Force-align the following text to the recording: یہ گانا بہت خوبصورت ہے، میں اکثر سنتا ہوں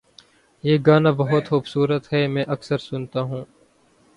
یہ 0.63 0.77
گانا 0.87 1.11
بہت 1.11 1.49
خوبصورت 1.49 2.11
ہے، 2.13 2.25
میں 2.27 2.45
اکثر 2.47 2.77
سنتا 2.79 3.21
ہوں 3.21 3.43